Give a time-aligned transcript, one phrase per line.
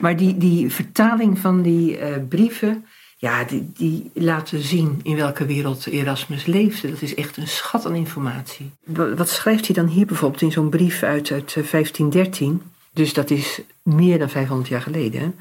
[0.00, 2.84] Maar die, die vertaling van die uh, brieven,
[3.16, 6.90] ja, die, die laten zien in welke wereld Erasmus leefde.
[6.90, 8.70] Dat is echt een schat aan informatie.
[9.16, 12.62] Wat schrijft hij dan hier bijvoorbeeld in zo'n brief uit, uit 1513?
[12.92, 15.34] Dus dat is meer dan 500 jaar geleden.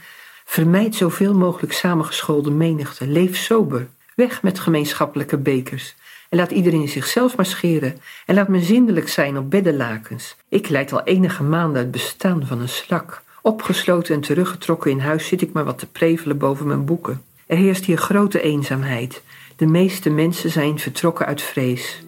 [0.45, 3.07] Vermijd zoveel mogelijk samengeschoolde menigte.
[3.07, 3.87] Leef sober.
[4.15, 5.95] Weg met gemeenschappelijke bekers.
[6.29, 8.01] En laat iedereen zichzelf maar scheren.
[8.25, 10.35] En laat me zindelijk zijn op beddenlakens.
[10.49, 13.23] Ik leid al enige maanden het bestaan van een slak.
[13.41, 17.21] Opgesloten en teruggetrokken in huis zit ik maar wat te prevelen boven mijn boeken.
[17.47, 19.23] Er heerst hier grote eenzaamheid.
[19.55, 22.03] De meeste mensen zijn vertrokken uit vrees.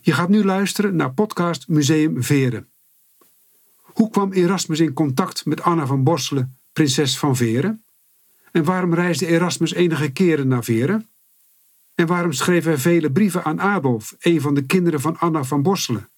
[0.00, 2.68] Je gaat nu luisteren naar podcast Museum Veren.
[3.80, 7.84] Hoe kwam Erasmus in contact met Anna van Borselen, prinses van Veren?
[8.52, 11.08] En waarom reisde Erasmus enige keren naar Veren?
[11.94, 15.62] En waarom schreef hij vele brieven aan Adolf, een van de kinderen van Anna van
[15.62, 16.08] Borselen?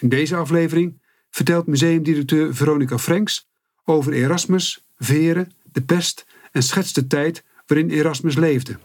[0.00, 3.48] In deze aflevering vertelt museumdirecteur Veronica Franks
[3.84, 8.76] over Erasmus, Veren, de pest en schetst de tijd waarin Erasmus leefde.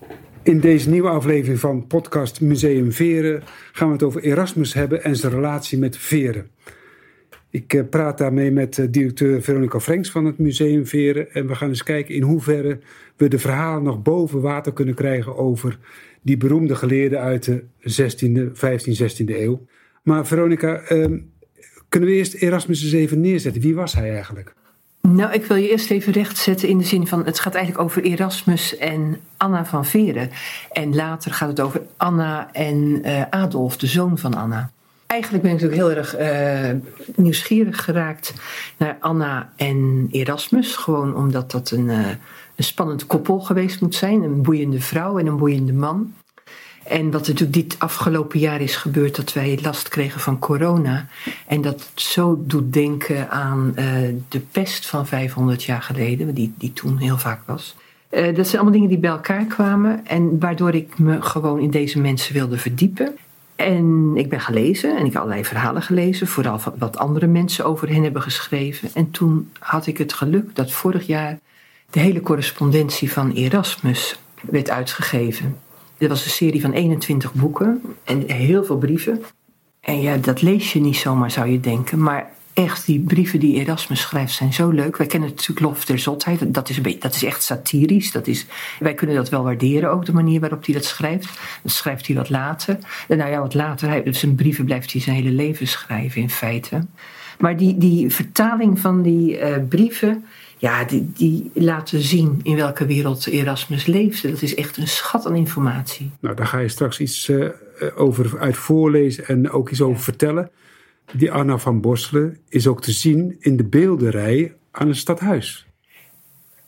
[0.44, 5.16] In deze nieuwe aflevering van podcast Museum Veren gaan we het over Erasmus hebben en
[5.16, 6.50] zijn relatie met Veren.
[7.50, 11.34] Ik eh, praat daarmee met eh, directeur Veronica Franks van het Museum Veren.
[11.34, 12.80] En we gaan eens kijken in hoeverre
[13.16, 15.80] we de verhalen nog boven water kunnen krijgen over
[16.22, 19.66] die beroemde geleerden uit de 16e, 15e, 16e eeuw.
[20.04, 21.18] Maar Veronica, ehm,
[21.90, 23.62] kunnen we eerst Erasmus eens even neerzetten?
[23.62, 24.54] Wie was hij eigenlijk?
[25.08, 28.04] Nou, ik wil je eerst even rechtzetten in de zin van het gaat eigenlijk over
[28.04, 30.30] Erasmus en Anna van Veren.
[30.72, 34.72] En later gaat het over Anna en uh, Adolf, de zoon van Anna.
[35.08, 36.80] Eigenlijk ben ik natuurlijk heel erg uh,
[37.16, 38.34] nieuwsgierig geraakt
[38.78, 40.76] naar Anna en Erasmus.
[40.76, 42.08] Gewoon omdat dat een, uh,
[42.56, 44.24] een spannend koppel geweest moet zijn.
[44.24, 46.14] Een boeiende vrouw en een boeiende man.
[46.84, 51.08] En wat natuurlijk dit afgelopen jaar is gebeurd, dat wij last kregen van corona.
[51.48, 53.86] En dat zo doet denken aan uh,
[54.30, 57.76] de pest van 500 jaar geleden, die, die toen heel vaak was.
[58.12, 61.72] Uh, dat zijn allemaal dingen die bij elkaar kwamen en waardoor ik me gewoon in
[61.72, 63.16] deze mensen wilde verdiepen.
[63.56, 67.90] En ik ben gelezen en ik heb allerlei verhalen gelezen, vooral wat andere mensen over
[67.90, 68.90] hen hebben geschreven.
[68.94, 71.40] En toen had ik het geluk dat vorig jaar
[71.90, 75.58] de hele correspondentie van Erasmus werd uitgegeven.
[75.98, 79.22] Dit was een serie van 21 boeken en heel veel brieven.
[79.80, 82.04] En ja, dat lees je niet zomaar, zou je denken.
[82.04, 84.98] Maar echt, die brieven die Erasmus schrijft zijn zo leuk.
[84.98, 86.54] Wij kennen natuurlijk Lof der Zotheid.
[86.54, 88.12] Dat is, een beetje, dat is echt satirisch.
[88.12, 88.46] Dat is,
[88.80, 91.40] wij kunnen dat wel waarderen, ook de manier waarop hij dat schrijft.
[91.62, 92.78] Dat schrijft hij wat later.
[93.08, 93.90] En nou ja, wat later.
[93.90, 96.86] Hij, zijn brieven blijft hij zijn hele leven schrijven, in feite.
[97.40, 100.26] Maar die, die vertaling van die uh, brieven
[100.64, 104.32] ja, die, die laten zien in welke wereld Erasmus leefde.
[104.32, 106.12] Dat is echt een schat aan informatie.
[106.20, 107.50] Nou, daar ga je straks iets uh,
[107.96, 110.52] over uit voorlezen en ook iets over vertellen.
[111.14, 115.66] Die Anna van Borselen is ook te zien in de beelderij aan het stadhuis.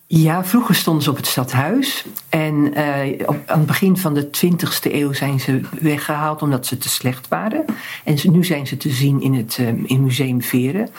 [0.07, 2.05] Ja, vroeger stonden ze op het stadhuis.
[2.29, 6.77] En uh, op, aan het begin van de 20e eeuw zijn ze weggehaald omdat ze
[6.77, 7.65] te slecht waren.
[8.03, 10.89] En nu zijn ze te zien in het uh, in Museum Veren.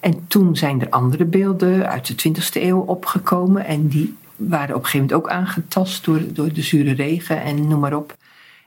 [0.00, 3.64] En toen zijn er andere beelden uit de 20e eeuw opgekomen.
[3.64, 7.68] En die waren op een gegeven moment ook aangetast door, door de zure regen en
[7.68, 8.16] noem maar op.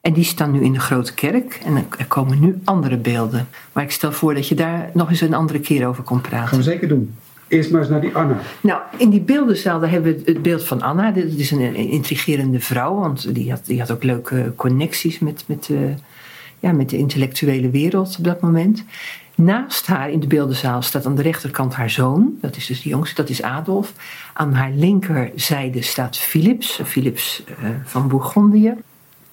[0.02, 1.62] En die staan nu in de grote kerk.
[1.66, 3.48] En er komen nu andere beelden.
[3.72, 6.48] Maar ik stel voor dat je daar nog eens een andere keer over komt praten.
[6.48, 7.16] Gaan we zeker doen.
[7.48, 8.38] Eerst maar eens naar die Anna.
[8.62, 11.12] Nou, in die beeldenzaal daar hebben we het beeld van Anna.
[11.12, 15.68] Dat is een intrigerende vrouw, want die had, die had ook leuke connecties met, met,
[15.72, 15.80] uh,
[16.60, 18.84] ja, met de intellectuele wereld op dat moment.
[19.36, 22.90] Naast haar in de beeldenzaal staat aan de rechterkant haar zoon, dat is dus de
[22.90, 23.94] jongste, dat is Adolf.
[24.34, 28.74] Aan haar linkerzijde staat Philips, Philips uh, van Bourgondië.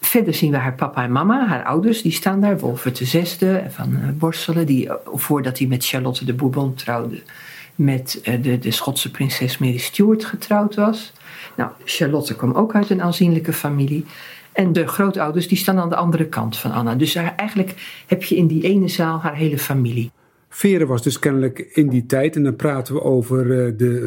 [0.00, 2.58] Verder zien we haar papa en mama, haar ouders, die staan daar.
[2.58, 7.22] Wolfert zesde van uh, die uh, voordat hij met Charlotte de Bourbon trouwde,
[7.74, 11.12] met de, de Schotse prinses Mary Stuart getrouwd was.
[11.56, 14.06] Nou, Charlotte kwam ook uit een aanzienlijke familie.
[14.60, 16.94] En de grootouders die staan aan de andere kant van Anna.
[16.94, 20.10] Dus eigenlijk heb je in die ene zaal haar hele familie.
[20.48, 24.06] Veren was dus kennelijk in die tijd, en dan praten we over eh, de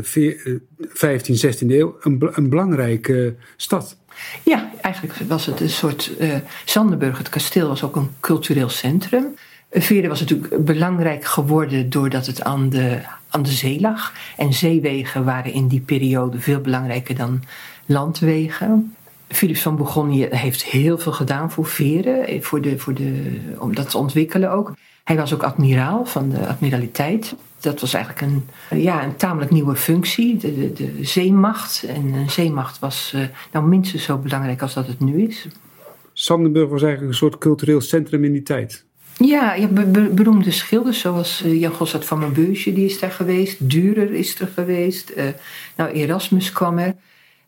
[0.79, 3.97] 15, 16e eh, eeuw, een, een belangrijke stad.
[4.43, 6.11] Ja, eigenlijk was het een soort.
[6.19, 6.35] Uh,
[6.65, 9.25] Zandenburg, het kasteel, was ook een cultureel centrum.
[9.71, 14.13] Veren was natuurlijk belangrijk geworden doordat het aan de, aan de zee lag.
[14.37, 17.43] En zeewegen waren in die periode veel belangrijker dan
[17.85, 18.95] landwegen.
[19.33, 23.75] Philips van Bourgogne heeft heel veel gedaan voor veren, eh, voor de, voor de, om
[23.75, 24.73] dat te ontwikkelen ook.
[25.03, 27.35] Hij was ook admiraal van de admiraliteit.
[27.59, 28.47] Dat was eigenlijk een,
[28.81, 31.83] ja, een tamelijk nieuwe functie, de, de, de zeemacht.
[31.87, 33.21] En een zeemacht was uh,
[33.51, 35.47] nou minstens zo belangrijk als dat het nu is.
[36.13, 38.83] Sandenburg was eigenlijk een soort cultureel centrum in die tijd.
[39.17, 43.11] Ja, je hebt be- beroemde schilders zoals uh, Jan Gossard van Maubeuge, die is daar
[43.11, 43.59] geweest.
[43.61, 45.11] Dürer is er geweest.
[45.17, 45.23] Uh,
[45.75, 46.95] nou, Erasmus kwam er.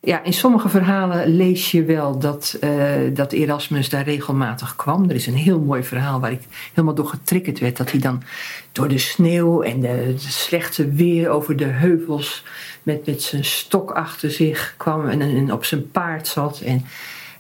[0.06, 2.72] Ja, in sommige verhalen lees je wel dat, uh,
[3.14, 5.10] dat Erasmus daar regelmatig kwam.
[5.10, 6.42] Er is een heel mooi verhaal waar ik
[6.74, 7.78] helemaal door getriggerd werd.
[7.78, 8.24] Dat hij dan
[8.72, 12.44] door de sneeuw en de, slechte weer over de heuvels
[12.84, 16.60] met, met zijn stok achter zich kwam en, op zijn paard zat.
[16.60, 16.86] En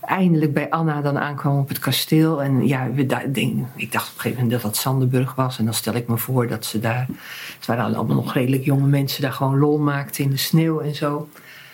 [0.01, 2.43] eindelijk bij Anna dan aankwam op het kasteel.
[2.43, 5.57] En ja, ik dacht op een gegeven moment dat dat Sanderburg was.
[5.57, 7.07] En dan stel ik me voor dat ze daar...
[7.55, 9.21] Het waren allemaal nog redelijk jonge mensen...
[9.21, 11.27] daar gewoon lol maakten in de sneeuw en zo.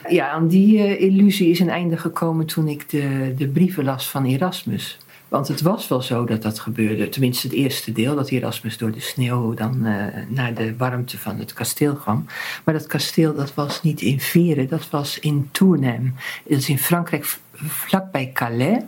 [0.10, 4.10] Ja, aan die uh, illusie is een einde gekomen toen ik de, de brieven las
[4.10, 4.98] van Erasmus.
[5.28, 7.10] Want het was wel zo dat dat gebeurde.
[7.10, 11.40] Tenminste, het eerste deel, dat Erasmus door de sneeuw dan uh, naar de warmte van
[11.40, 12.26] het kasteel kwam.
[12.64, 16.16] Maar dat kasteel, dat was niet in Veren, dat was in Tournem.
[16.48, 18.84] Dat is in Frankrijk, vlakbij Calais.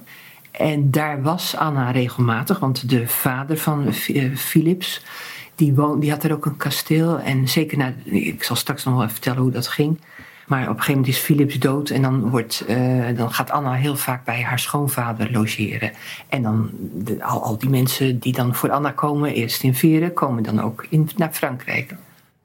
[0.52, 5.02] En daar was Anna regelmatig, want de vader van uh, Philips,
[5.56, 7.20] die, woon, die had er ook een kasteel.
[7.20, 10.00] En zeker na, ik zal straks nog wel even vertellen hoe dat ging.
[10.48, 13.74] Maar op een gegeven moment is Philips dood en dan, wordt, uh, dan gaat Anna
[13.74, 15.92] heel vaak bij haar schoonvader logeren.
[16.30, 20.14] En dan de, al, al, die mensen die dan voor Anna komen, eerst in Veren,
[20.14, 21.96] komen dan ook in, naar Frankrijk.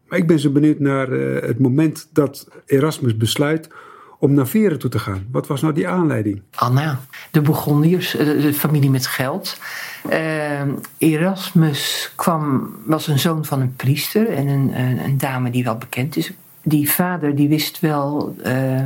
[0.09, 3.69] Maar ik ben zo benieuwd naar uh, het moment dat Erasmus besluit
[4.19, 5.27] om naar Veren toe te gaan.
[5.31, 6.43] Wat was nou die aanleiding?
[6.55, 7.01] Anna,
[7.31, 9.61] de Bourgondiërs, de familie met geld.
[10.11, 10.63] Uh,
[10.99, 15.77] Erasmus kwam, was een zoon van een priester en een, een, een dame die wel
[15.77, 16.33] bekend is
[16.63, 18.83] die vader die wist wel uh,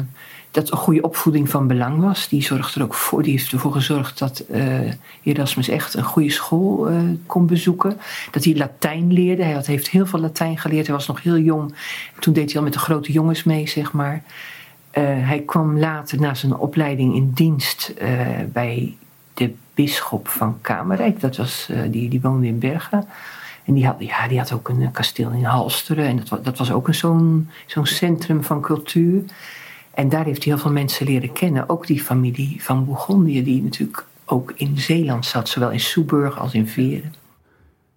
[0.51, 2.29] dat een goede opvoeding van belang was.
[2.29, 3.23] Die zorgde er ook voor.
[3.23, 4.93] Die heeft ervoor gezorgd dat uh,
[5.23, 7.99] Erasmus echt een goede school uh, kon bezoeken.
[8.31, 9.43] Dat hij Latijn leerde.
[9.43, 10.87] Hij had, heeft heel veel Latijn geleerd.
[10.87, 11.75] Hij was nog heel jong.
[12.19, 14.23] Toen deed hij al met de grote jongens mee, zeg maar.
[15.21, 17.95] hij kwam later na zijn opleiding in dienst
[18.53, 18.97] bij
[19.35, 21.21] de bisschop van Kamerijk.
[21.21, 23.07] Dat was, die, die woonde in Bergen.
[23.64, 26.06] En die had, ja, die had ook een kasteel in Halsteren.
[26.06, 29.23] En dat was, dat was ook zo'n zo'n centrum van cultuur.
[29.94, 31.69] En daar heeft hij heel veel mensen leren kennen.
[31.69, 35.49] Ook die familie van Bourgondië, die natuurlijk ook in Zeeland zat.
[35.49, 37.14] Zowel in Soeburg als in Veren.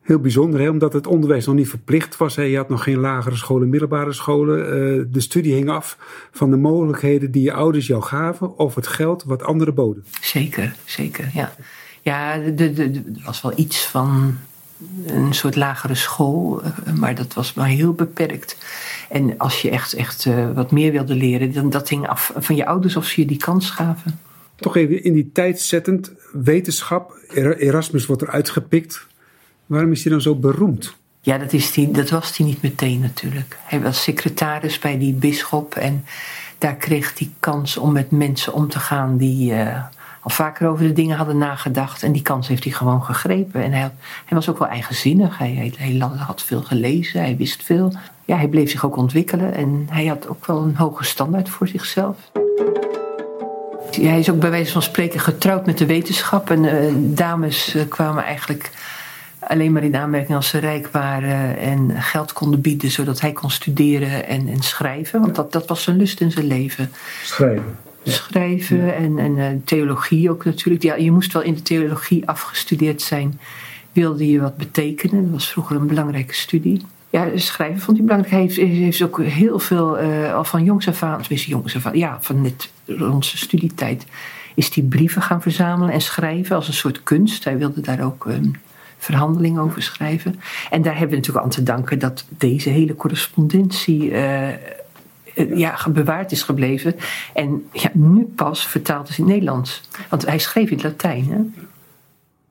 [0.02, 0.70] Heel bijzonder, hè?
[0.70, 2.36] omdat het onderwijs nog niet verplicht was.
[2.36, 2.42] Hè?
[2.42, 4.60] Je had nog geen lagere scholen, middelbare scholen.
[4.60, 5.98] Uh, de studie hing af
[6.32, 8.58] van de mogelijkheden die je ouders jou gaven...
[8.58, 10.06] of het geld wat anderen boden.
[10.22, 11.54] Zeker, zeker, ja.
[12.02, 14.38] Ja, er was wel iets van
[15.06, 16.62] een soort lagere school,
[16.96, 18.58] maar dat was maar heel beperkt.
[19.10, 22.56] En als je echt, echt uh, wat meer wilde leren, dan dat hing af van
[22.56, 24.20] je ouders of ze je die kans gaven.
[24.56, 29.06] Toch even in die tijd zettend, wetenschap, Erasmus wordt eruit gepikt.
[29.66, 30.96] Waarom is hij dan zo beroemd?
[31.22, 33.58] Ja, dat, is die, dat was hij niet meteen natuurlijk.
[33.64, 36.06] Hij was secretaris bij die bisschop en
[36.58, 39.52] daar kreeg hij kans om met mensen om te gaan die...
[39.52, 39.84] Uh,
[40.26, 42.04] al vaker over de dingen hadden nagedacht.
[42.04, 43.64] En die kans heeft hij gewoon gegrepen.
[43.64, 43.82] En hij,
[44.26, 45.38] hij was ook wel eigenzinnig.
[45.38, 47.94] Hij, hij, had veel gelezen, hij wist veel.
[48.26, 49.54] Ja, hij bleef zich ook ontwikkelen.
[49.54, 52.18] En hij had ook wel een hoge standaard voor zichzelf.
[53.92, 56.50] Hij is ook bij wijze van spreken getrouwd met de wetenschap.
[56.50, 58.72] En uh, dames uh, kwamen eigenlijk
[59.40, 63.52] alleen maar in aanmerking als ze rijk waren en geld konden bieden, zodat hij kon
[63.52, 65.22] studeren en, en schrijven.
[65.22, 66.92] Want dat, dat was zijn lust in zijn leven.
[67.24, 68.92] Schrijven schrijven ja.
[68.92, 70.84] en, en uh, theologie ook natuurlijk.
[70.84, 73.40] Ja, je moest wel in de theologie afgestudeerd zijn,
[73.92, 75.24] wilde je wat betekenen.
[75.24, 76.82] Dat was vroeger een belangrijke studie.
[77.10, 78.34] Ja, schrijven vond hij belangrijk.
[78.34, 81.86] Hij heeft, heeft ook heel veel, uh, al van jongs af aan, tenminste jongs af
[81.86, 84.06] aan, ja, van net zijn studietijd,
[84.56, 87.44] is hij brieven gaan verzamelen en schrijven als een soort kunst.
[87.44, 88.56] Hij wilde daar ook um,
[88.98, 90.40] verhandelingen over schrijven.
[90.70, 94.12] En daar hebben we natuurlijk aan te danken dat deze hele correspondentie.
[94.12, 94.48] Uh,
[95.36, 96.96] ja, bewaard is gebleven.
[97.34, 99.82] En ja, nu pas vertaald is in Nederlands.
[100.10, 101.26] Want hij schreef in het Latijn.
[101.30, 101.62] Hè?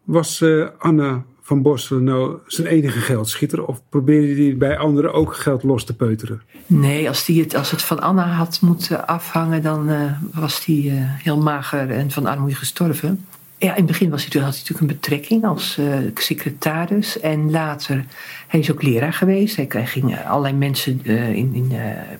[0.04, 3.66] Was uh, Anna van Borselen nou zijn enige geldschieter?
[3.66, 6.42] Of probeerde hij bij anderen ook geld los te peuteren?
[6.66, 10.74] Nee, als, die het, als het van Anna had moeten afhangen, dan uh, was hij
[10.74, 13.26] uh, heel mager en van armoede gestorven.
[13.58, 17.20] Ja, in het begin was hij, had hij natuurlijk een betrekking als uh, secretaris.
[17.20, 18.04] En later,
[18.46, 19.56] hij is ook leraar geweest.
[19.56, 21.72] Hij, hij ging allerlei mensen uh, in, in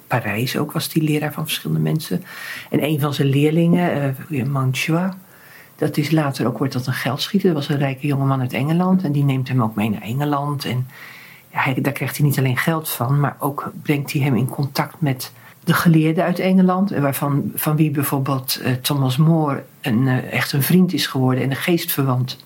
[0.07, 2.25] Parijs ook, was hij leraar van verschillende mensen.
[2.71, 4.17] En een van zijn leerlingen,
[4.51, 5.13] Manchois,
[5.77, 7.55] dat is later ook wordt dat een geldschieter.
[7.55, 9.03] Dat was een rijke jongeman uit Engeland.
[9.03, 10.65] En die neemt hem ook mee naar Engeland.
[10.65, 10.87] En
[11.83, 15.33] daar krijgt hij niet alleen geld van, maar ook brengt hij hem in contact met
[15.65, 20.63] de geleerden uit Engeland, waarvan, van wie bijvoorbeeld uh, Thomas More een, uh, echt een
[20.63, 22.45] vriend is geworden en een geestverwant.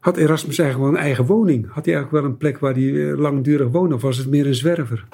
[0.00, 1.66] Had Erasmus eigenlijk wel een eigen woning?
[1.72, 4.46] Had hij eigenlijk wel een plek waar hij uh, langdurig woonde of was het meer
[4.46, 5.04] een zwerver?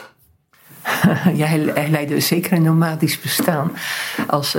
[1.34, 3.72] ja, hij, hij, leidde zeker een nomadisch bestaan.
[4.26, 4.56] Als,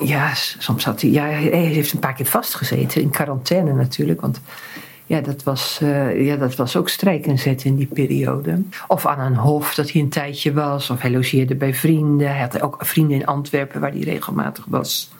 [0.00, 4.40] ja, soms had hij, ja, hij heeft een paar keer vastgezeten, in quarantaine natuurlijk, want
[5.08, 8.62] Ja, dat was, uh, ja, dat was ook strijk en zet in die periode.
[8.86, 10.90] Of aan een hof dat hij een tijdje was.
[10.90, 12.28] Of hij logeerde bij vrienden.
[12.28, 15.10] Hij had ook vrienden in Antwerpen waar hij regelmatig was.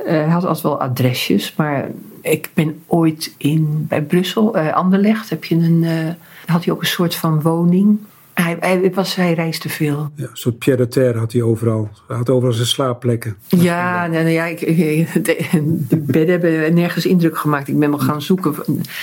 [0.00, 1.54] Uh, hij had altijd wel adresjes.
[1.56, 1.88] Maar
[2.20, 6.86] ik ben ooit in, bij Brussel, uh, Anderlecht, heb je een, had hij ook een
[6.86, 7.98] soort van woning.
[8.42, 10.10] Hij, hij, was, hij reisde veel.
[10.14, 11.88] Ja, een soort Pierre de terre had hij overal.
[12.06, 13.36] Hij had overal zijn slaapplekken.
[13.48, 14.60] Ja, nou, ja ik,
[15.88, 17.68] de bedden hebben nergens indruk gemaakt.
[17.68, 18.54] Ik ben wel gaan zoeken.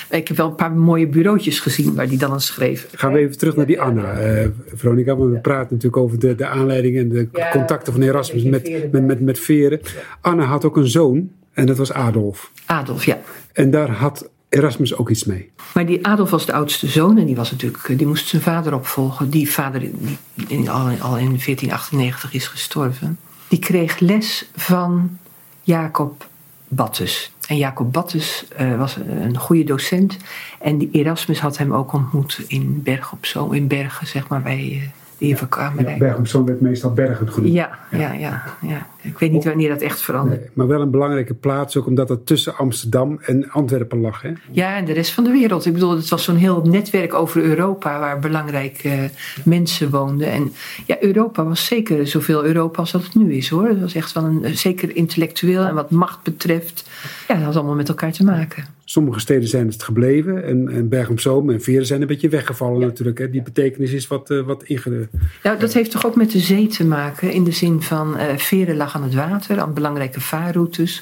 [0.10, 2.88] Ik heb wel een paar mooie bureautjes gezien waar hij dan aan schreef.
[2.96, 5.15] Gaan we even terug naar die Anna, uh, Veronica.
[5.15, 9.06] Want we praten natuurlijk over de, de aanleiding en de contacten van Erasmus met, met,
[9.06, 9.80] met, met Veren.
[10.22, 12.51] Anna had ook een zoon en dat was Adolf.
[12.65, 13.20] Adolf, ja.
[13.54, 15.52] En daar had Erasmus ook iets mee.
[15.74, 18.74] Maar die Adolf was de oudste zoon en die, was natuurlijk, die moest zijn vader
[18.74, 19.30] opvolgen.
[19.30, 23.20] Die vader die in, al, in 1498 is gestorven.
[23.48, 25.18] Die kreeg les van
[25.62, 26.28] Jacob
[26.68, 27.34] Battus.
[27.48, 30.18] En Jacob Battus uh, was een goede docent.
[30.60, 34.42] En die Erasmus had hem ook ontmoet in Berg op Zoom, in Bergen, zeg maar,
[34.42, 34.82] bij uh,
[35.18, 35.92] de Inverkamerij.
[35.92, 37.54] Ja, Berg op Zoom werd meestal Bergen genoemd.
[37.54, 38.44] Ja, ja, ja.
[38.62, 40.39] ja, Ik weet niet wanneer dat echt veranderde.
[40.39, 44.21] Nee, maar wel een belangrijke plaats, ook omdat het tussen Amsterdam en Antwerpen lag.
[44.21, 44.31] Hè?
[44.51, 45.65] Ja, en de rest van de wereld.
[45.65, 49.09] Ik bedoel, het was zo'n heel netwerk over Europa waar belangrijke
[49.43, 50.31] mensen woonden.
[50.31, 50.51] En
[50.85, 53.67] ja, Europa was zeker zoveel Europa als dat het nu is hoor.
[53.67, 56.89] Het was echt wel een, zeker intellectueel en wat macht betreft.
[57.27, 58.65] Ja, dat had allemaal met elkaar te maken.
[58.88, 62.29] Sommige steden zijn het gebleven en, en Berg op Zoom en Veren zijn een beetje
[62.29, 63.17] weggevallen natuurlijk.
[63.17, 63.29] Hè.
[63.29, 65.07] Die betekenis is wat, uh, wat inge...
[65.43, 68.38] Nou, dat heeft toch ook met de zee te maken in de zin van uh,
[68.38, 71.02] Veren lag aan het water, aan belangrijke vaarroutes.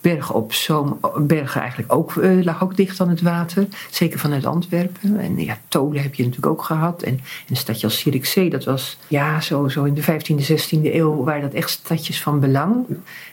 [0.00, 3.66] Bergen op Zoom, Bergen eigenlijk ook, uh, lag ook dicht aan het water.
[3.90, 5.18] Zeker vanuit Antwerpen.
[5.18, 7.02] En ja, Tolen heb je natuurlijk ook gehad.
[7.02, 10.94] En, en een stadje als Zierikzee, dat was ja, zo, zo in de 15e, 16e
[10.94, 12.86] eeuw waren dat echt stadjes van belang.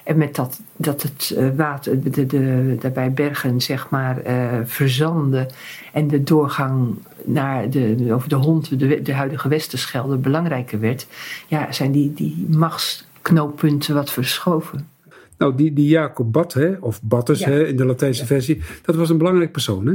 [0.04, 5.48] En met dat, dat het uh, water, de, de, daarbij Bergen zeg maar uh, verzanden
[5.94, 11.08] en de doorgang naar de, over de Hond, de, de huidige Westerschelde, belangrijker werd,
[11.48, 12.46] ja, zijn die, die
[13.22, 14.90] machtsknooppunten wat verschoven.
[15.38, 19.10] Nou, die, die Jacob Bat, hè, of Battes hè, in de Latijnse versie, dat was
[19.10, 19.94] een belangrijk persoon, hè?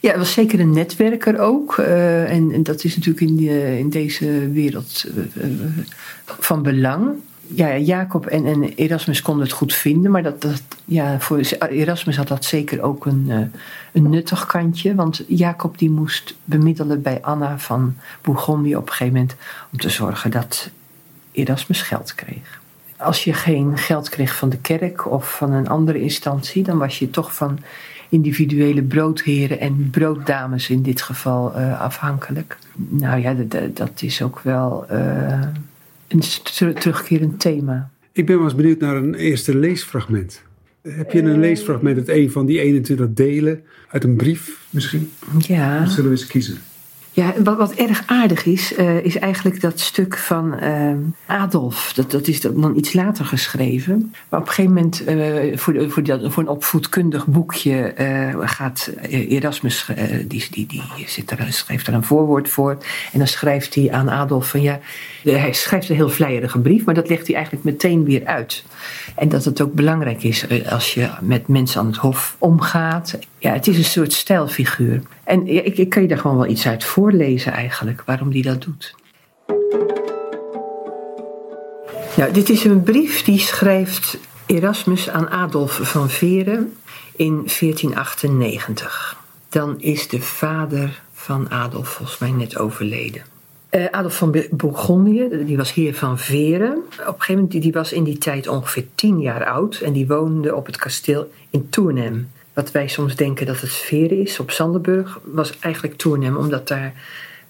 [0.00, 1.76] Ja, hij was zeker een netwerker ook.
[1.76, 5.44] Uh, en, en, dat is natuurlijk in, die, in deze wereld uh,
[6.24, 7.08] van belang.
[7.46, 11.38] Ja, Jacob en, en, Erasmus konden het goed vinden, maar dat, dat, ja, voor
[11.70, 13.38] Erasmus had dat zeker ook een, uh,
[13.92, 14.94] een nuttig kantje.
[14.94, 19.36] Want Jacob die moest bemiddelen bij Anna van Bourgondië op een gegeven moment
[19.72, 20.70] om te zorgen dat
[21.32, 22.59] Erasmus geld kreeg
[23.00, 26.98] als je geen geld kreeg van de kerk of van een andere instantie, dan was
[26.98, 27.58] je toch van
[28.08, 32.58] individuele broodheren en brooddames in dit geval uh, afhankelijk.
[32.74, 35.40] Nou ja, dat, dat is ook wel uh,
[36.08, 36.22] een
[36.74, 37.90] terugkerend thema.
[38.12, 40.42] Ik ben wel eens benieuwd naar een eerste leesfragment.
[40.82, 41.38] Heb je een eh.
[41.38, 45.10] leesfragment uit een van die 21 delen uit een brief misschien?
[45.38, 45.78] Ja.
[45.78, 46.58] Dan zullen we eens kiezen.
[47.12, 50.92] Ja, wat, wat erg aardig is, uh, is eigenlijk dat stuk van uh,
[51.26, 51.92] Adolf.
[51.94, 54.14] Dat, dat is dan iets later geschreven.
[54.28, 57.94] Maar op een gegeven moment, uh, voor, voor, een opvoedkundig boekje,
[58.40, 59.86] gaat Erasmus,
[60.26, 62.76] die, die, die zit er, schrijft er een voorwoord voor.
[63.12, 64.78] En dan schrijft hij aan Adolf van ja,
[65.22, 68.64] hij schrijft een heel vleierige brief, maar dat legt hij eigenlijk meteen weer uit.
[69.14, 73.18] En dat het ook belangrijk is als je met mensen aan het hof omgaat.
[73.40, 75.02] Ja, het is een soort stijlfiguur.
[75.24, 78.62] En ik, ik kan je daar gewoon wel iets uit voorlezen eigenlijk, waarom die dat
[78.62, 78.94] doet.
[82.16, 86.76] Nou, dit is een brief die schrijft Erasmus aan Adolf van Veren
[87.16, 89.16] in 1498.
[89.48, 93.22] Dan is de vader van Adolf volgens mij net overleden.
[93.70, 96.76] Uh, Adolf van Bourgondië, die was heer van Veren.
[96.76, 100.06] Op een gegeven moment, die, was in die tijd ongeveer tien jaar oud en die
[100.06, 102.28] woonde op het kasteel in Tournem
[102.60, 106.92] wat wij soms denken dat het Veren is op Sanderburg, was eigenlijk Toernem, omdat daar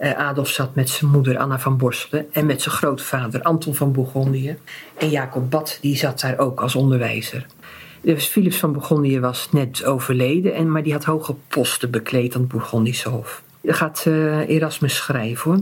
[0.01, 3.93] uh, Adolf zat met zijn moeder Anna van Borselen en met zijn grootvader Anton van
[3.93, 4.57] Bourgondië.
[4.99, 7.47] En Jacob Bad, die zat daar ook als onderwijzer.
[8.01, 12.41] Dus Philips van Bourgondië was net overleden, en, maar die had hoge posten bekleed aan
[12.41, 13.43] het Bourgondische Hof.
[13.61, 15.61] Dan gaat uh, Erasmus schrijven hoor.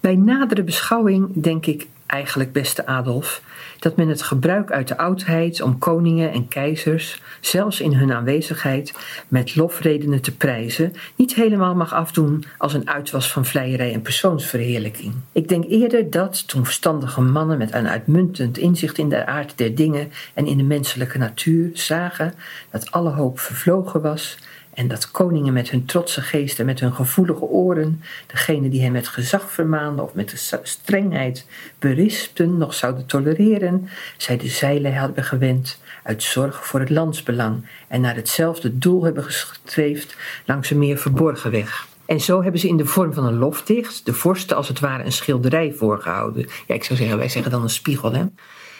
[0.00, 3.42] Bij nadere beschouwing denk ik eigenlijk, beste Adolf,
[3.78, 8.94] dat men het gebruik uit de oudheid om koningen en keizers, zelfs in hun aanwezigheid,
[9.28, 15.14] met lofredenen te prijzen, niet helemaal mag afdoen als een uitwas van vleierij en persoonsverheerlijking.
[15.32, 19.74] Ik denk eerder dat, toen verstandige mannen met een uitmuntend inzicht in de aard der
[19.74, 22.34] dingen en in de menselijke natuur zagen
[22.70, 24.38] dat alle hoop vervlogen was
[24.74, 28.92] En dat koningen met hun trotse geest en met hun gevoelige oren, degene die hem
[28.92, 31.46] met gezag vermaanden of met de strengheid
[31.78, 38.00] berispten, nog zouden tolereren, zij de zeilen hebben gewend uit zorg voor het landsbelang en
[38.00, 41.86] naar hetzelfde doel hebben gestreefd langs een meer verborgen weg.
[42.06, 45.04] En zo hebben ze in de vorm van een lofdicht de vorsten als het ware
[45.04, 46.46] een schilderij voorgehouden.
[46.66, 48.24] Ja, ik zou zeggen, wij zeggen dan een spiegel, hè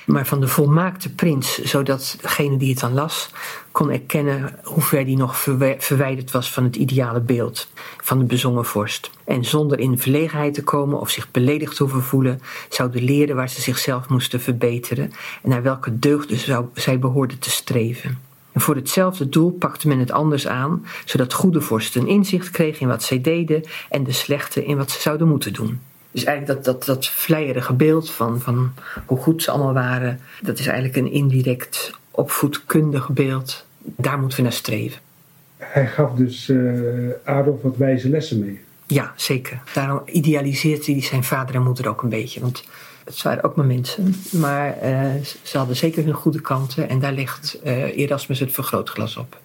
[0.06, 3.30] maar van de volmaakte prins, zodat degene die het dan las
[3.73, 5.38] kon erkennen hoe ver die nog
[5.78, 7.68] verwijderd was van het ideale beeld
[8.02, 9.11] van de bezongen vorst.
[9.25, 13.49] En zonder in verlegenheid te komen of zich beledigd te hoeven voelen, zouden leren waar
[13.49, 18.18] ze zichzelf moesten verbeteren en naar welke deugden zou, zij behoorden te streven.
[18.52, 22.88] En voor hetzelfde doel pakte men het anders aan, zodat goede vorsten inzicht kregen in
[22.88, 25.80] wat zij deden en de slechte in wat ze zouden moeten doen.
[26.12, 28.73] Dus eigenlijk dat, dat, dat vleierige beeld van, van
[29.07, 33.64] hoe goed ze allemaal waren, dat is eigenlijk een indirect opvoedkundig beeld.
[33.78, 35.00] Daar moeten we naar streven.
[35.57, 38.61] Hij gaf dus uh, Adolf wat wijze lessen mee.
[38.87, 39.61] Ja, zeker.
[39.75, 42.40] Daarom idealiseert hij zijn vader en moeder ook een beetje.
[42.40, 42.64] Want
[43.04, 44.14] het waren ook maar mensen.
[44.31, 45.11] Maar uh,
[45.42, 46.88] ze hadden zeker hun goede kanten.
[46.88, 49.38] En daar legt uh, Erasmus het vergrootglas op.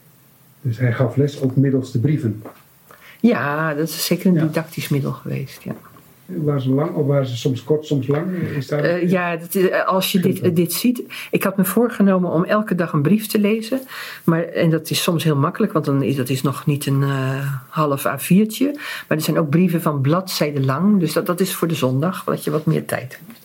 [0.61, 2.43] Dus hij gaf les ook middels de brieven?
[3.19, 5.61] Ja, dat is zeker een didactisch middel geweest.
[5.63, 5.75] Ja.
[6.27, 8.31] Waren ze lang of waren ze soms kort, soms lang?
[8.55, 8.85] Is daar...
[8.85, 11.03] Uh, ja, dat, eh, als je dit, dit ziet.
[11.31, 13.81] Ik had me voorgenomen om elke dag een brief te lezen.
[14.23, 17.01] Maar, en dat is soms heel makkelijk, want dan is, dat is nog niet een
[17.01, 18.71] uh, half A4'tje.
[19.07, 20.99] Maar er zijn ook brieven van bladzijden lang.
[20.99, 23.39] Dus dat, dat is voor de zondag, dat je wat meer tijd hebt.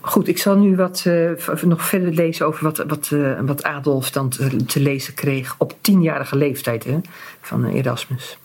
[0.00, 4.28] Goed, ik zal nu wat, uh, nog verder lezen over wat, wat, wat Adolf dan
[4.28, 6.98] te, te, lezen kreeg op tienjarige leeftijd hè,
[7.40, 8.38] van Erasmus.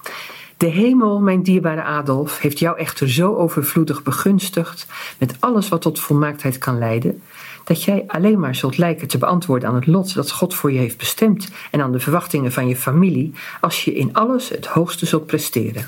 [0.64, 4.88] De hemel, mijn dierbare Adolf, heeft jou echter zo overvloedig begunstigd
[5.20, 7.22] met alles wat tot volmaaktheid kan leiden,
[7.64, 10.80] dat jij alleen maar zult lijken te beantwoorden aan het lot dat God voor je
[10.80, 15.06] heeft bestemd en aan de verwachtingen van je familie, als je in alles het hoogste
[15.06, 15.86] zult presteren.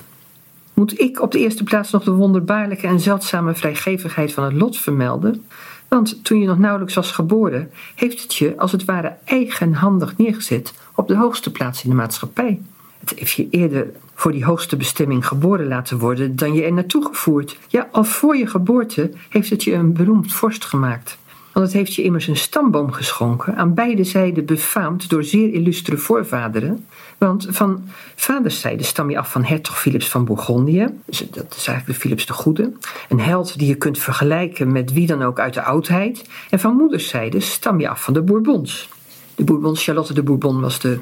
[0.74, 4.78] Moet ik op de eerste plaats nog de wonderbaarlijke en zeldzame vrijgevigheid van het lot
[4.78, 5.46] vermelden?
[5.88, 10.74] Want toen je nog nauwelijks was geboren, heeft het je als het ware eigenhandig neergezet
[10.96, 12.60] op de hoogste plaats in de maatschappij.
[13.10, 17.06] Het heeft je eerder voor die hoogste bestemming geboren laten worden dan je er naartoe
[17.06, 17.58] gevoerd.
[17.68, 21.18] Ja, al voor je geboorte heeft het je een beroemd vorst gemaakt.
[21.54, 25.98] Want het heeft je immers een stamboom geschonken, aan beide zijden befaamd door zeer illustere
[25.98, 26.86] voorvaderen.
[27.18, 27.84] Want van
[28.16, 32.26] vaderszijde stam je af van hertog Philips van Bourgondië, dus dat is eigenlijk de Philips
[32.26, 32.72] de Goede,
[33.10, 36.30] een held die je kunt vergelijken met wie dan ook uit de oudheid.
[36.50, 38.90] En van moederszijde stam je af van de Bourbons.
[39.36, 41.00] De Bourbons, Charlotte de Bourbon was de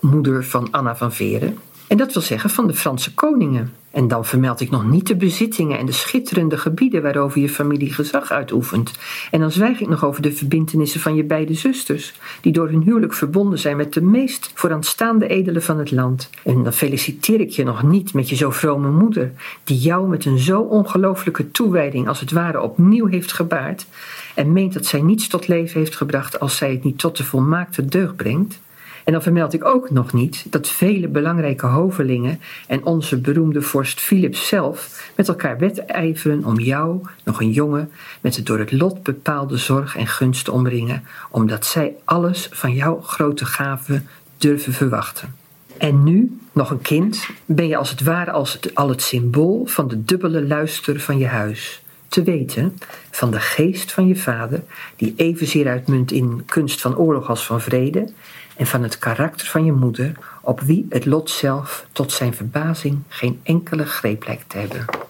[0.00, 1.58] moeder van Anna van Veren.
[1.86, 3.72] En dat wil zeggen van de Franse koningen.
[3.90, 7.92] En dan vermeld ik nog niet de bezittingen en de schitterende gebieden waarover je familie
[7.92, 8.92] gezag uitoefent.
[9.30, 12.82] En dan zwijg ik nog over de verbintenissen van je beide zusters, die door hun
[12.82, 16.30] huwelijk verbonden zijn met de meest vooraanstaande edelen van het land.
[16.44, 19.32] En dan feliciteer ik je nog niet met je zo vrome moeder,
[19.64, 23.86] die jou met een zo ongelooflijke toewijding als het ware opnieuw heeft gebaard
[24.34, 27.24] en meent dat zij niets tot leven heeft gebracht als zij het niet tot de
[27.24, 28.58] volmaakte deugd brengt.
[29.06, 34.00] En dan vermeld ik ook nog niet dat vele belangrijke hovelingen en onze beroemde vorst
[34.00, 37.90] Philips zelf met elkaar wedijveren om jou, nog een jongen,
[38.20, 42.72] met de door het lot bepaalde zorg en gunst te omringen, omdat zij alles van
[42.72, 45.34] jouw grote gaven durven verwachten.
[45.78, 49.66] En nu, nog een kind, ben je als het ware als het, al het symbool
[49.66, 51.82] van de dubbele luister van je huis.
[52.08, 52.78] Te weten
[53.10, 54.62] van de geest van je vader,
[54.96, 58.08] die evenzeer uitmunt in kunst van oorlog als van vrede,
[58.56, 63.02] en van het karakter van je moeder, op wie het lot zelf tot zijn verbazing
[63.08, 65.05] geen enkele greep lijkt te hebben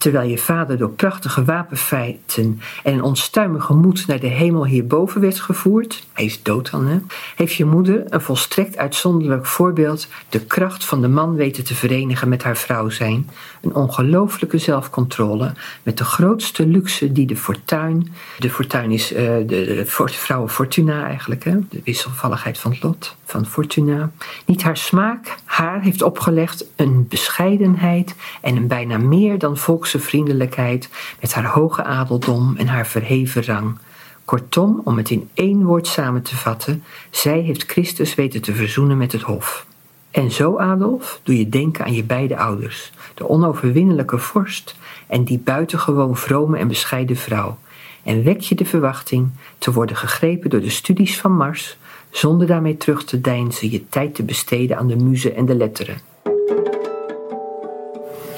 [0.00, 5.40] terwijl je vader door prachtige wapenfeiten en een onstuimige moed naar de hemel hierboven werd
[5.40, 6.98] gevoerd, hij is dood dan, hè,
[7.36, 12.28] heeft je moeder, een volstrekt uitzonderlijk voorbeeld, de kracht van de man weten te verenigen
[12.28, 13.30] met haar vrouw zijn,
[13.62, 19.44] een ongelooflijke zelfcontrole, met de grootste luxe die de fortuin, de fortuin is uh, de,
[19.46, 24.10] de, vrouw Fortuna eigenlijk, hè, de wisselvalligheid van het lot, van Fortuna,
[24.46, 30.88] niet haar smaak, haar heeft opgelegd een bescheidenheid en een bijna meer dan volks vriendelijkheid,
[31.20, 33.78] met haar hoge adeldom en haar verheven rang.
[34.24, 38.96] Kortom, om het in één woord samen te vatten, zij heeft Christus weten te verzoenen
[38.96, 39.66] met het Hof.
[40.10, 44.76] En zo, Adolf, doe je denken aan je beide ouders, de onoverwinnelijke vorst
[45.06, 47.58] en die buitengewoon vrome en bescheiden vrouw,
[48.02, 51.78] en wek je de verwachting te worden gegrepen door de studies van Mars,
[52.10, 56.09] zonder daarmee terug te deinzen je tijd te besteden aan de muze en de letteren.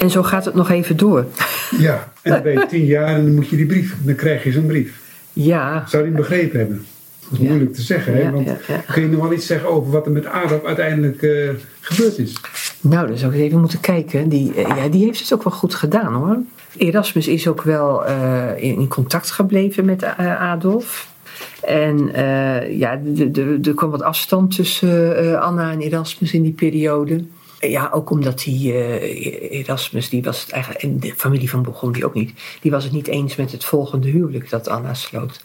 [0.02, 1.26] En zo gaat het nog even door.
[1.78, 4.44] Ja, en dan ben je tien jaar en dan moet je die brief, dan krijg
[4.44, 5.00] je zo'n brief.
[5.32, 5.84] Ja.
[5.88, 6.86] Zou hem begrepen hebben?
[7.30, 8.30] Dat is moeilijk te zeggen, hè?
[8.30, 8.48] Want
[8.92, 12.40] kun je nog wel iets zeggen over wat er met Adolf uiteindelijk uh, gebeurd is?
[12.80, 14.28] Nou, dan zou ik even moeten kijken.
[14.28, 16.36] Die, eh, ja, die heeft het ook wel goed gedaan hoor.
[16.76, 21.10] Erasmus is ook wel eh, in, in contact gebleven met eh, Adolf.
[21.60, 23.00] En eh, ja,
[23.62, 27.24] er kwam wat afstand tussen eh, Anna en Erasmus in die periode.
[27.68, 31.92] Ja, ook omdat die eh, Erasmus, die was het eigenlijk, en de familie van Bourgogne
[31.92, 35.40] die ook niet, die was het niet eens met het volgende huwelijk dat Anna sloot.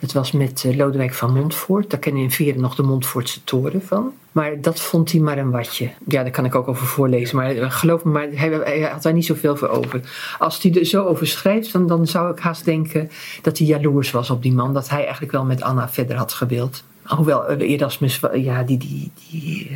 [0.00, 1.90] Dat was met eh, Lodewijk van Montfort.
[1.90, 4.12] Daar kennen in Veren nog de Montfortse toren van.
[4.32, 5.90] Maar dat vond hij maar een watje.
[6.06, 7.36] Ja, daar kan ik ook over voorlezen.
[7.36, 10.00] Maar eh, geloof me, maar hij, had daar niet zoveel voor over.
[10.38, 13.10] Als hij er zo over schrijft, dan, dan zou ik haast denken
[13.42, 14.74] dat hij jaloers was op die man.
[14.74, 16.82] Dat hij eigenlijk wel met Anna verder had gewild.
[17.02, 19.70] Hoewel Erasmus, ja, die, die, die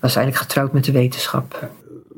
[0.00, 1.68] was eigenlijk getrouwd met de wetenschap.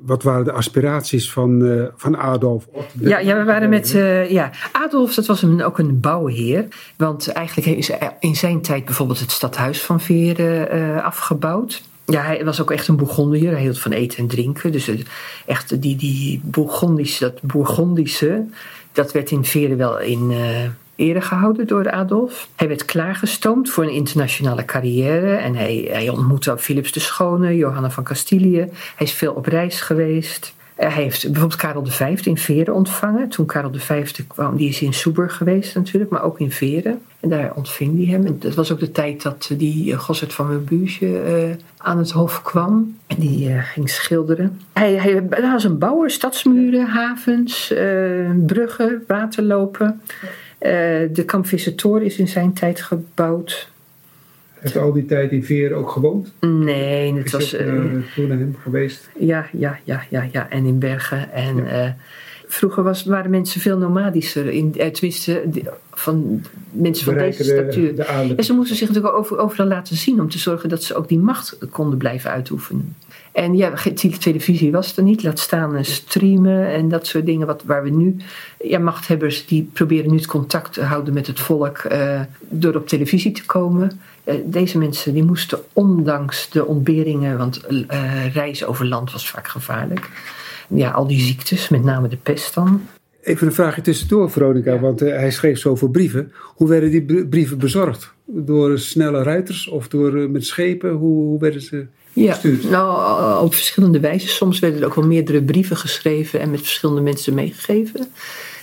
[0.04, 2.66] Wat waren de aspiraties van, eh, van Adolf?
[2.98, 3.94] Ja, ja, we waren met.
[3.94, 4.50] eh, ja.
[4.72, 6.66] Adolf, dat was een, ook een bouwheer.
[6.96, 7.90] Want eigenlijk is
[8.20, 11.82] in zijn tijd bijvoorbeeld het stadhuis van Veren eh, afgebouwd.
[12.04, 13.50] Ja, hij was ook echt een Bourgondier.
[13.50, 14.72] Hij hield van eten en drinken.
[14.72, 14.90] Dus
[15.46, 18.44] echt die, die Bourgondische, dat Bourgondische,
[18.92, 20.32] dat werd in Veren wel in
[21.00, 22.48] ere gehouden door Adolf.
[22.56, 25.34] Hij werd klaargestoomd voor een internationale carrière.
[25.34, 28.68] En hij, hij ontmoette Philips de Schone, Johanna van Castilië.
[28.96, 30.54] Hij is veel op reis geweest.
[30.74, 33.28] Eh, Hij heeft bijvoorbeeld Karel V in Veren ontvangen.
[33.28, 37.00] Toen Karel V kwam, die is in Soeburg geweest natuurlijk, maar ook in Veren.
[37.20, 38.36] En daar ontving hij hem.
[38.38, 42.42] Dat was ook de tijd dat die eh, Gossert van Maubuse eh aan het hof
[42.42, 42.96] kwam.
[43.06, 44.60] En die ging schilderen.
[44.72, 47.74] Hij, hij, was een bouwer, stadsmuren, havens,
[48.46, 50.00] bruggen, waterlopen.
[50.60, 50.70] Eh,
[51.12, 53.68] de Kampvissertoren is in zijn tijd gebouwd.
[54.52, 56.32] Heeft al die tijd in Veer ook gewoond?
[56.40, 57.54] Nee, het Is was...
[57.54, 57.82] ook, eh, eh,
[58.14, 59.10] toen naar hem geweest?
[59.18, 60.50] Ja, ja, ja, ja, ja.
[60.50, 61.32] En in Bergen.
[61.32, 61.90] En eh,
[62.46, 64.48] vroeger was, waren mensen veel nomadischer.
[64.48, 67.96] In, eh, tenminste, die- van mensen van deze Bereiken statuur.
[67.96, 70.94] de En ze moesten zich natuurlijk over, overal laten zien om te zorgen dat ze
[70.94, 72.96] ook die macht konden blijven uitoefenen.
[73.32, 73.72] En ja,
[74.18, 77.46] televisie was er niet, laat staan eh, streamen en dat soort dingen.
[77.46, 78.16] Wat, waar we nu,
[78.62, 82.88] ja, machthebbers die proberen nu het contact te houden met het volk eh, door op
[82.88, 84.00] televisie te komen.
[84.24, 89.48] Eh, deze mensen die moesten ondanks de ontberingen, want eh, reizen over land was vaak
[89.48, 90.08] gevaarlijk.
[90.68, 92.82] Ja, al die ziektes, met name de pest dan.
[93.22, 94.78] Even een vraagje tussendoor, Veronica, Ja.
[94.80, 96.32] want hij schreef zoveel brieven.
[96.42, 98.12] Hoe werden die br- brieven bezorgd?
[98.24, 100.90] Door snelle ruiters of door, met schepen?
[100.90, 102.70] Hoe, hoe werden ze Ja, gestuurd?
[102.70, 104.28] nou, op verschillende wijzen.
[104.28, 108.08] Soms werden er ook wel meerdere brieven geschreven en met verschillende mensen meegegeven.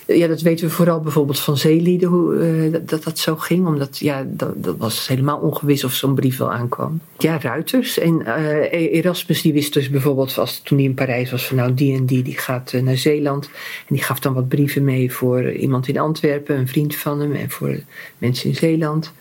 [0.07, 3.67] Ja, dat weten we vooral bijvoorbeeld van zeelieden, hoe eh, dat, dat dat zo ging.
[3.67, 6.99] Omdat ja, dat, dat was helemaal ongewis of zo'n brief wel aankwam.
[7.17, 7.99] Ja, ruiters.
[7.99, 11.73] En eh, Erasmus die wist dus bijvoorbeeld, als, toen hij in Parijs was, van nou
[11.73, 13.45] die en die, die gaat eh, naar Zeeland.
[13.87, 17.33] En die gaf dan wat brieven mee voor iemand in Antwerpen, een vriend van hem.
[17.33, 17.79] En voor
[18.17, 19.13] mensen in Zeeland.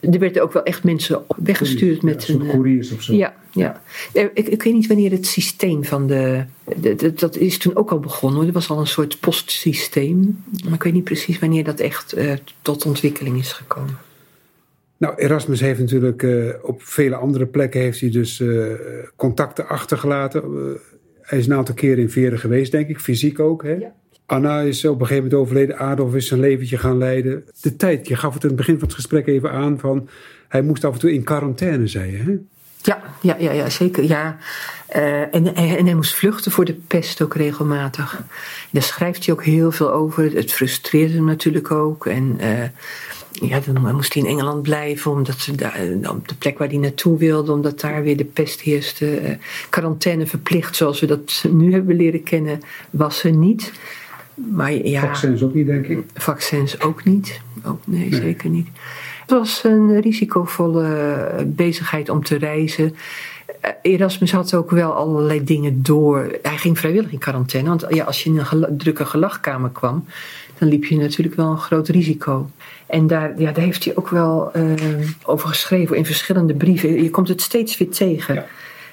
[0.00, 2.34] Er werden ook wel echt mensen weggestuurd met ja, een...
[2.38, 3.14] soort eh, couriers of zo.
[3.14, 3.82] ja, ja.
[4.12, 6.44] Eh, Ik, ik weet niet wanneer het systeem van de,
[6.76, 8.38] de- de- Dat is toen ook al begonnen.
[8.38, 8.46] hoor.
[8.48, 10.44] Er was al een soort postsysteem.
[10.64, 12.32] Maar ik weet niet precies wanneer dat echt eh,
[12.62, 13.98] tot ontwikkeling is gekomen.
[14.96, 18.64] Nou, Erasmus heeft natuurlijk eh, op vele andere plekken heeft hij dus eh,
[19.16, 20.42] contacten achtergelaten.
[21.22, 23.62] Hij is een aantal keren in Veren geweest, denk ik, fysiek ook.
[23.62, 23.72] Hè?
[23.72, 23.94] Ja.
[24.30, 25.78] Anna is op een gegeven moment overleden.
[25.78, 27.44] Adolf is zijn leventje gaan leiden.
[27.60, 30.08] De tijd, je gaf het in het begin van het gesprek even aan van...
[30.48, 32.16] hij moest af en toe in quarantaine, zei je.
[32.16, 32.36] Hè?
[32.82, 34.04] Ja, ja, ja, ja zeker.
[34.04, 34.38] Ja.
[34.86, 38.22] Eh, en, en hij moest vluchten voor de pest ook regelmatig.
[38.70, 40.34] Daar schrijft hij ook heel veel over.
[40.34, 42.06] Het frustreerde hem natuurlijk ook.
[42.06, 42.62] En eh,
[43.30, 46.68] ja, dan moest hij in Engeland blijven, omdat ze daar, eh, op de plek waar
[46.68, 49.38] hij naartoe wilde, omdat daar weer de pest heerste.
[49.70, 53.72] Quarantaine verplicht, zoals we dat nu hebben leren kennen, was er niet.
[54.52, 56.04] Maar ja, Vaccins ook niet, denk ik.
[56.14, 57.40] vaccins ook niet.
[57.64, 58.68] Ook, nee, zeker niet.
[59.20, 62.94] Het was een risicovolle bezigheid om te reizen.
[63.60, 66.38] Eh, Erasmus had ook wel allerlei dingen door.
[66.42, 67.68] Hij ging vrijwillig in quarantaine.
[67.68, 70.04] Want ja, als je in een drukke gelachkamer kwam,
[70.58, 72.50] dan liep je natuurlijk wel een groot risico.
[72.86, 74.62] En daar, ja, daar heeft hij ook wel eh,
[75.24, 77.02] over geschreven in verschillende brieven.
[77.02, 78.34] Je komt het steeds weer tegen.
[78.34, 78.46] Ja.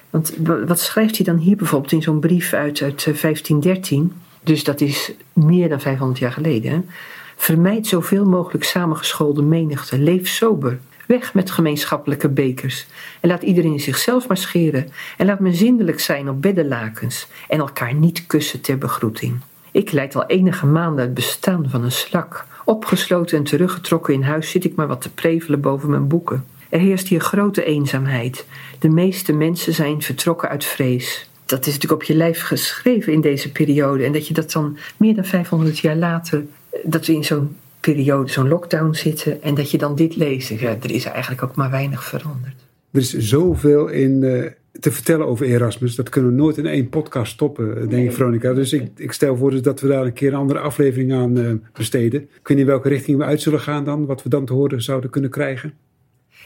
[0.10, 4.12] Want wa- wat schrijft hij dan hier bijvoorbeeld in zo'n brief uit, uit eh, 1513?
[4.48, 6.90] Dus dat is meer dan 500 jaar geleden.
[7.36, 10.00] Vermijd zoveel mogelijk samengeschoolde menigte.
[10.00, 10.80] Leef sober.
[11.08, 12.88] Weg met gemeenschappelijke bekers.
[13.20, 14.88] En laat iedereen zichzelf maar scheren.
[15.18, 17.28] En laat men zindelijk zijn op beddenlakens.
[17.48, 19.40] En elkaar niet kussen ter begroeting.
[19.72, 22.46] Ik leid al enige maanden het bestaan van een slak.
[22.66, 26.46] Opgesloten en teruggetrokken in huis zit ik maar wat te prevelen boven mijn boeken.
[26.70, 28.46] Er heerst hier grote eenzaamheid.
[28.80, 31.30] De meeste mensen zijn vertrokken uit vrees.
[31.48, 34.04] Dat is natuurlijk op je lijf geschreven in deze periode.
[34.04, 37.56] En dat je dat dan meer dan 500 jaar later, eh, dat we in zo'n
[37.80, 39.42] periode, zo'n lockdown zitten.
[39.42, 40.50] En dat je dan dit leest.
[40.50, 42.56] Ja, er is eigenlijk ook maar weinig veranderd.
[42.92, 45.96] Er is zoveel in, eh, te vertellen over Erasmus.
[45.96, 48.54] Dat kunnen we nooit in één podcast stoppen, denk ik, Veronica.
[48.54, 51.38] Dus ik, ik stel voor dus dat we daar een keer een andere aflevering aan
[51.38, 52.22] uh, besteden.
[52.22, 54.82] Ik weet niet welke richting we uit zullen gaan dan, wat we dan te horen
[54.82, 55.74] zouden kunnen krijgen.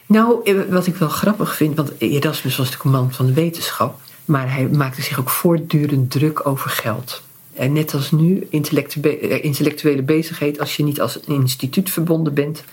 [0.06, 4.00] Nou, eh, wat ik wel grappig vind, want Erasmus was de command van de wetenschap,
[4.26, 7.22] maar hij maakte zich ook voortdurend druk over geld.
[7.54, 12.64] En net als nu, eh, intellectuele bezigheid, als je niet als een instituut verbonden bent,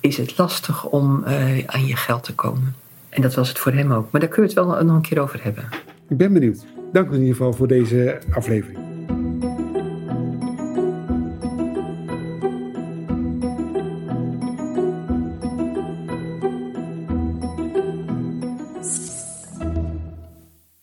[0.00, 2.74] is het lastig om uh, aan je geld te komen.
[3.08, 4.10] En dat was het voor hem ook.
[4.10, 5.68] Maar daar kunnen we het wel nog een keer over hebben.
[6.08, 6.64] Ik ben benieuwd.
[6.92, 8.95] Dank in ieder geval voor deze aflevering.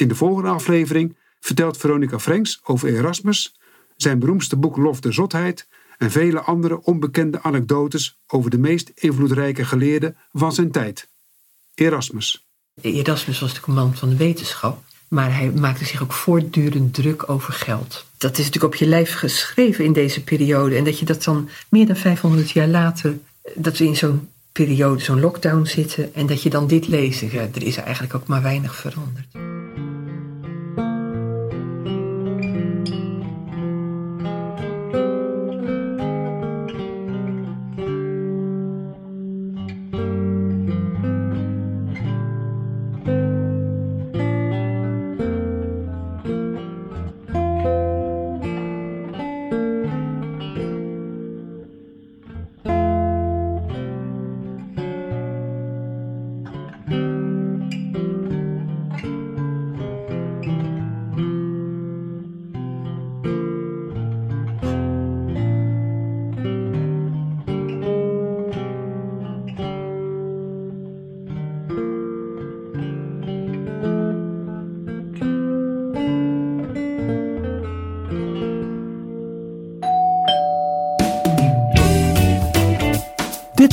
[0.04, 3.56] In de volgende aflevering vertelt Veronica Franks over Erasmus,
[3.98, 9.66] zijn beroemdste boek Lof de Zotheid en vele andere onbekende anekdotes over de meest invloedrijke
[9.66, 11.08] geleerde van zijn tijd,
[11.76, 12.46] Erasmus.
[12.82, 17.54] Erasmus was de command van de wetenschap, maar hij maakte zich ook voortdurend druk over
[17.54, 18.06] geld.
[18.18, 20.76] Dat is natuurlijk op je lijf geschreven in deze periode.
[20.76, 23.18] En dat je dat dan meer dan 500 jaar later,
[23.56, 27.20] dat we in zo'n periode, zo'n lockdown zitten, en dat je dan dit leest.
[27.20, 29.53] Ja, er is eigenlijk ook maar weinig veranderd.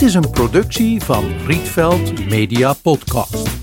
[0.00, 3.59] Dit is een productie van Rietveld Media Podcast.